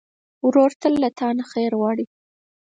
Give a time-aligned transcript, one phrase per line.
[0.45, 2.05] ورور تل له تا نه خیر غواړي.